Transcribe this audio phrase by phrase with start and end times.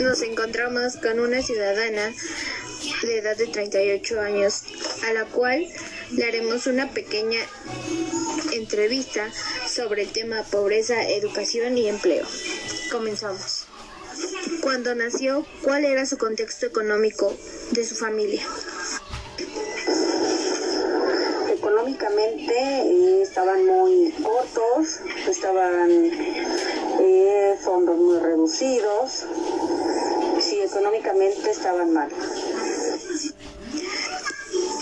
[0.00, 2.12] nos encontramos con una ciudadana
[3.02, 4.62] de edad de 38 años,
[5.06, 5.66] a la cual
[6.12, 7.40] le haremos una pequeña
[8.52, 9.30] entrevista
[9.68, 12.26] sobre el tema pobreza, educación y empleo.
[12.90, 13.66] Comenzamos.
[14.60, 17.34] Cuando nació, ¿cuál era su contexto económico
[17.72, 18.42] de su familia?
[21.50, 25.90] Económicamente eh, estaban muy cortos, estaban
[27.00, 29.26] eh, fondos muy reducidos,
[30.72, 32.08] económicamente estaban mal.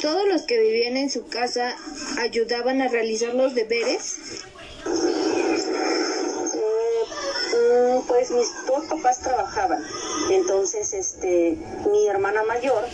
[0.00, 1.74] ¿Todos los que vivían en su casa
[2.18, 4.18] ayudaban a realizar los deberes?
[4.86, 5.58] Eh,
[7.56, 9.84] mm, pues mis dos papás trabajaban,
[10.30, 11.58] entonces este,
[11.90, 12.84] mi hermana mayor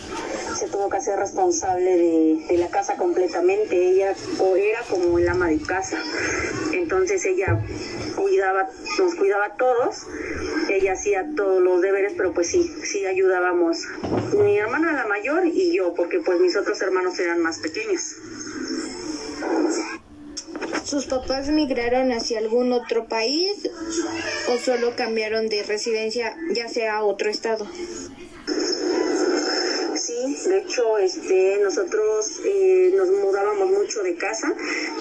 [0.57, 5.29] se tuvo que hacer responsable de, de la casa completamente, ella o era como el
[5.29, 5.97] ama de casa,
[6.73, 7.63] entonces ella
[8.15, 10.07] cuidaba, nos cuidaba a todos,
[10.77, 13.77] ella hacía todos los deberes, pero pues sí, sí ayudábamos,
[14.37, 18.15] mi hermana la mayor y yo, porque pues mis otros hermanos eran más pequeños.
[20.83, 23.69] ¿Sus papás migraron hacia algún otro país
[24.49, 27.67] o solo cambiaron de residencia ya sea a otro estado?
[29.95, 34.53] Sí, de hecho, este, nosotros eh, nos mudábamos mucho de casa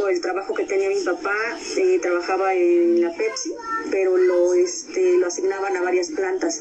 [0.09, 1.35] el trabajo que tenía mi papá.
[1.77, 3.53] eh, trabajaba en la Pepsi,
[3.91, 6.61] pero lo, este, lo asignaban a varias plantas.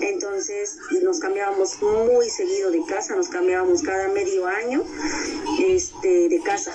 [0.00, 4.84] Entonces nos cambiábamos muy seguido de casa, nos cambiábamos cada medio año
[5.60, 6.72] este, de casa.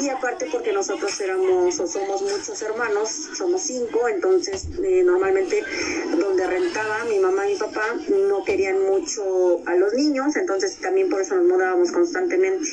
[0.00, 5.62] Y aparte porque nosotros éramos o somos muchos hermanos, somos cinco, entonces eh, normalmente
[6.18, 11.08] donde rentaba mi mamá y mi papá no querían mucho a los niños, entonces también
[11.08, 12.66] por eso nos mudábamos constantemente.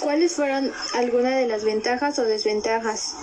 [0.00, 3.14] ¿Cuáles fueron algunas de las ventajas o desventajas?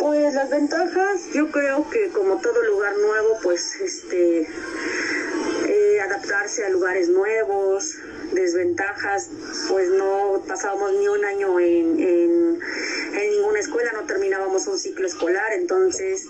[0.00, 4.48] Pues las ventajas, yo creo que como todo lugar nuevo, pues este
[5.68, 7.96] eh, adaptarse a lugares nuevos,
[8.32, 9.30] desventajas,
[9.68, 12.60] pues no pasábamos ni un año en, en,
[13.18, 16.26] en ninguna escuela, no terminábamos un ciclo escolar, entonces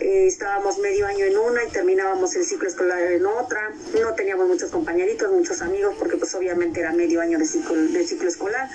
[0.00, 4.48] eh, estábamos medio año en una y terminábamos el ciclo escolar en otra, no teníamos
[4.48, 8.68] muchos compañeritos, muchos amigos, porque pues obviamente era medio año de ciclo, de ciclo escolar.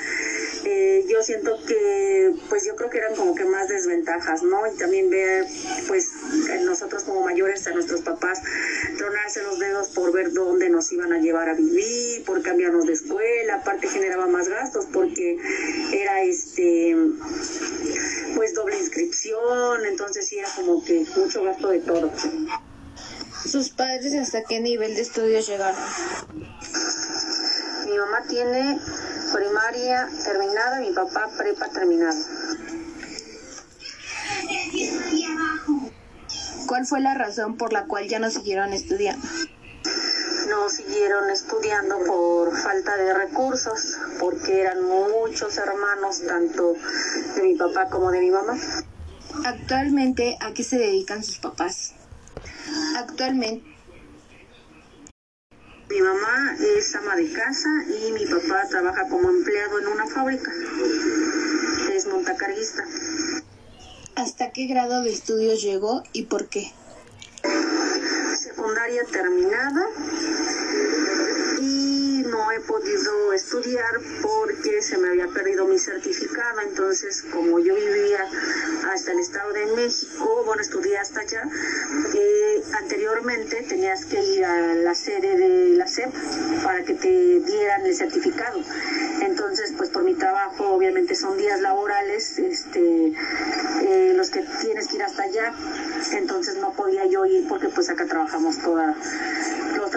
[0.66, 4.66] Eh, yo siento que, pues yo creo que eran como que más desventajas, ¿no?
[4.66, 5.46] Y también ver,
[5.88, 6.12] pues
[6.62, 8.42] nosotros como mayores, a nuestros papás,
[9.44, 13.56] los dedos por ver dónde nos iban a llevar a vivir, por cambiarnos de escuela,
[13.56, 15.38] aparte generaba más gastos porque
[15.94, 16.96] era este,
[18.36, 22.12] pues doble inscripción, entonces sí era como que mucho gasto de todo.
[23.46, 25.82] ¿Sus padres hasta qué nivel de estudios llegaron?
[27.86, 28.80] Mi mamá tiene
[29.34, 32.20] primaria terminada, mi papá prepa terminada.
[36.74, 39.24] ¿Cuál fue la razón por la cual ya no siguieron estudiando?
[40.50, 46.74] No siguieron estudiando por falta de recursos, porque eran muchos hermanos, tanto
[47.36, 48.58] de mi papá como de mi mamá.
[49.46, 51.94] Actualmente, ¿a qué se dedican sus papás?
[52.98, 53.64] Actualmente,
[55.92, 60.52] Mi mamá es ama de casa y mi papá trabaja como empleado en una fábrica.
[61.92, 62.84] Es montacarguista.
[64.16, 66.72] ¿Hasta qué grado de estudios llegó y por qué?
[68.44, 69.88] secundaria terminada
[71.60, 76.62] y no he podido estudiar porque se me había perdido mi certificado.
[76.62, 78.28] Entonces, como yo vivía
[78.92, 81.44] hasta el Estado de México, bueno, estudié hasta allá,
[82.14, 86.12] eh, anteriormente tenías que ir a la sede de la SEP
[86.64, 88.62] para que te dieran el certificado.
[89.22, 93.14] Entonces, pues por mi trabajo, obviamente son días laborales, este,
[93.82, 95.54] eh, los que tienes que ir hasta allá.
[96.14, 98.96] Entonces no podía yo ir porque pues acá trabajamos toda,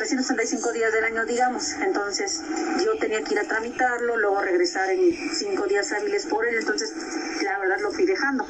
[0.08, 1.72] 365 días del año, digamos.
[1.82, 2.40] Entonces
[2.84, 6.56] yo tenía que ir a tramitarlo, luego regresar en cinco días hábiles por él.
[6.58, 6.92] Entonces
[7.42, 8.46] la verdad lo fui dejando.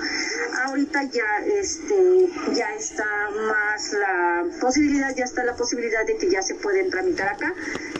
[0.64, 6.42] Ahorita ya, este, ya está más la posibilidad, ya está la posibilidad de que ya
[6.42, 7.54] se pueden tramitar acá,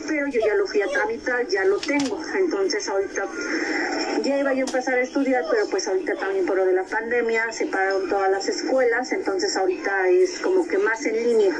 [0.07, 2.21] pero yo ya lo fui a tramitar, ya lo tengo.
[2.35, 3.27] Entonces ahorita
[4.23, 6.85] ya iba yo a empezar a estudiar, pero pues ahorita también por lo de la
[6.85, 11.57] pandemia se pararon todas las escuelas, entonces ahorita es como que más en línea.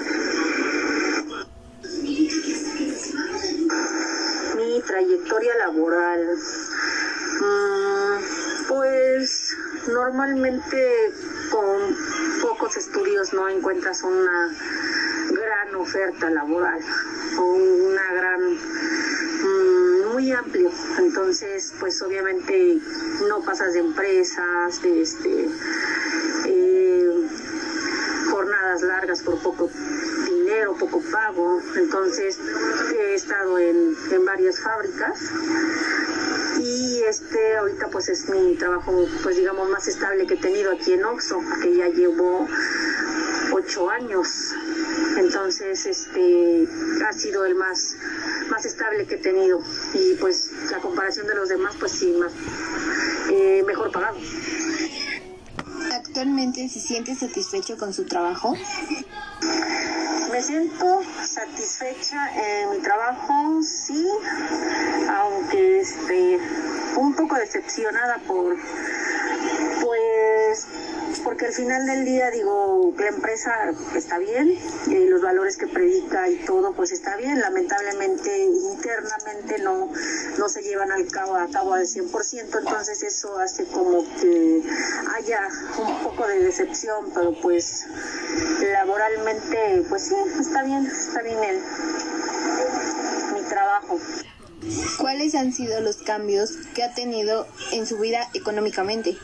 [5.37, 6.37] Trayectoria laboral,
[7.41, 9.57] mm, pues
[9.93, 11.13] normalmente
[11.51, 11.97] con
[12.43, 14.55] pocos estudios no encuentras una
[15.31, 16.81] gran oferta laboral
[17.39, 18.41] o una gran
[19.43, 20.71] mm, muy amplio.
[20.99, 22.79] Entonces pues obviamente
[23.29, 25.49] no pasas de empresas de este
[26.47, 27.29] eh,
[28.31, 29.71] jornadas largas por poco
[30.25, 31.01] dinero poco
[31.77, 32.39] Entonces
[32.95, 35.19] he estado en, en varias fábricas
[36.61, 40.93] y este ahorita pues es mi trabajo pues digamos más estable que he tenido aquí
[40.93, 42.47] en Oxo, que ya llevo
[43.53, 44.29] ocho años.
[45.19, 46.69] Entonces, este
[47.07, 47.97] ha sido el más,
[48.51, 49.61] más estable que he tenido.
[49.95, 52.33] Y pues la comparación de los demás, pues sí, más
[53.31, 54.19] eh, mejor pagado.
[55.93, 58.55] ¿Actualmente se siente satisfecho con su trabajo?
[60.37, 64.07] Me siento satisfecha en mi trabajo, sí,
[65.09, 66.39] aunque este,
[66.99, 68.55] un poco decepcionada por,
[71.37, 73.53] porque al final del día digo, la empresa
[73.95, 74.59] está bien,
[74.91, 79.93] eh, los valores que predica y todo pues está bien, lamentablemente internamente no,
[80.39, 84.63] no se llevan al cabo, a cabo al 100%, entonces eso hace como que
[85.15, 85.47] haya
[85.77, 87.85] un poco de decepción, pero pues
[88.73, 91.61] laboralmente pues sí, está bien, está bien el,
[93.35, 94.01] mi trabajo.
[94.97, 99.19] ¿Cuáles han sido los cambios que ha tenido en su vida económicamente?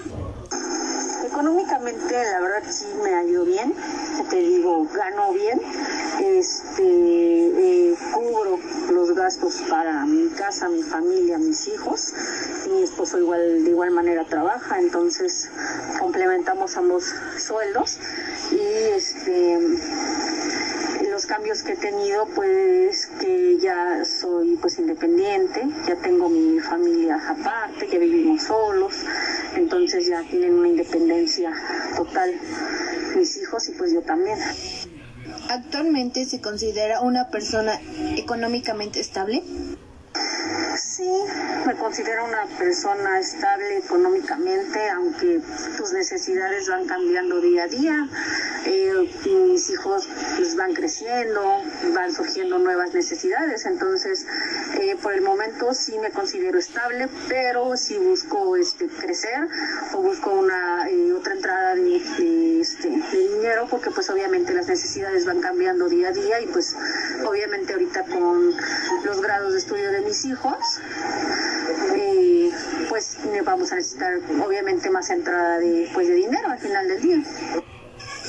[1.32, 3.72] Económicamente, la verdad sí me ido bien,
[4.28, 5.62] te digo, gano bien,
[6.20, 8.58] este, eh, cubro
[8.90, 12.12] los gastos para mi casa, mi familia, mis hijos,
[12.70, 15.48] mi esposo igual de igual manera trabaja, entonces
[15.98, 17.98] complementamos ambos sueldos.
[18.50, 18.60] Y
[18.94, 19.58] este
[21.12, 27.20] los cambios que he tenido pues que ya soy pues independiente, ya tengo mi familia
[27.28, 28.81] aparte, ya vivimos solos,
[29.84, 31.50] entonces ya tienen una independencia
[31.96, 32.30] total
[33.16, 34.38] mis hijos y pues yo también.
[35.48, 37.78] ¿Actualmente se considera una persona
[38.16, 39.42] económicamente estable?
[41.02, 41.10] Sí,
[41.66, 45.40] me considero una persona estable económicamente, aunque
[45.76, 48.08] tus necesidades van cambiando día a día.
[48.66, 49.10] Eh,
[49.52, 51.42] mis hijos pues, van creciendo,
[51.92, 54.24] van surgiendo nuevas necesidades, entonces
[54.80, 59.48] eh, por el momento sí me considero estable, pero si busco este, crecer
[59.94, 61.61] o busco una eh, otra entrada
[63.68, 66.74] porque pues obviamente las necesidades van cambiando día a día y pues
[67.26, 68.54] obviamente ahorita con
[69.04, 70.56] los grados de estudio de mis hijos,
[71.96, 72.50] eh,
[72.88, 74.14] pues vamos a necesitar
[74.44, 77.22] obviamente más entrada de, pues, de dinero al final del día.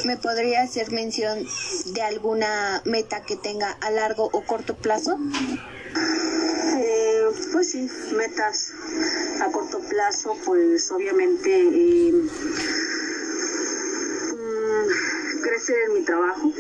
[0.06, 1.46] ¿Me podría hacer mención
[1.94, 5.18] de alguna meta que tenga a largo o corto plazo?
[6.78, 8.72] Eh, pues sí, metas
[9.42, 12.14] a corto plazo, pues obviamente eh,
[15.64, 16.52] crecer en mi trabajo,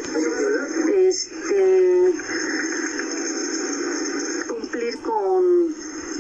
[0.93, 2.13] este
[4.47, 5.43] cumplir con,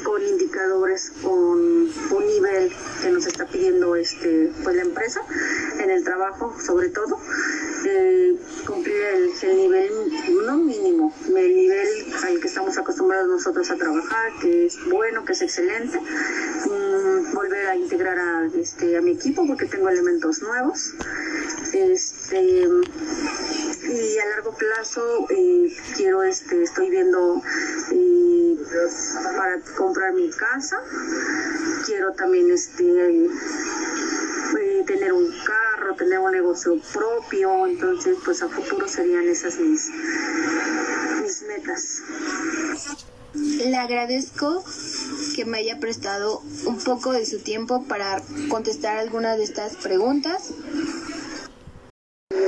[0.03, 2.71] con indicadores, con un nivel
[3.01, 5.21] que nos está pidiendo este pues la empresa
[5.79, 7.19] en el trabajo sobre todo
[7.85, 9.91] eh, cumplir el, el, nivel
[10.45, 11.87] no mínimo el nivel
[12.23, 17.67] al que estamos acostumbrados nosotros a trabajar que es bueno que es excelente mm, volver
[17.67, 20.93] a integrar a este a mi equipo porque tengo elementos nuevos
[21.73, 22.67] este
[23.83, 27.41] y a largo plazo eh, quiero este estoy viendo
[27.91, 28.57] eh,
[29.35, 30.77] para comprar mi casa.
[31.85, 37.65] Quiero también este eh, tener un carro tener un negocio propio.
[37.67, 39.89] Entonces pues a futuro serían esas mis
[41.21, 42.01] mis metas.
[43.33, 44.63] Le agradezco
[45.35, 50.51] que me haya prestado un poco de su tiempo para contestar algunas de estas preguntas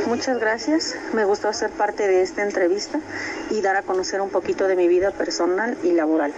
[0.08, 0.96] Muchas gracias.
[1.14, 3.00] Me gustó ser parte de esta entrevista
[3.50, 6.32] y dar a conocer un poquito de mi vida personal y laboral.